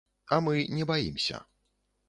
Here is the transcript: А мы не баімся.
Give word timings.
А 0.37 0.39
мы 0.45 0.55
не 0.79 0.87
баімся. 0.93 1.45